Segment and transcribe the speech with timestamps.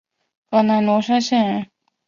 [0.49, 1.67] 河南罗山县人。